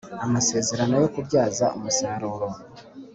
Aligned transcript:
Amasezerano 0.25 0.93
yo 1.03 1.07
kubyaza 1.13 1.65
umusaruro 1.77 2.47